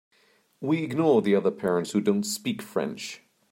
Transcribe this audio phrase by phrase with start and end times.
[0.59, 3.21] We ignore the other parents who don’t speak French.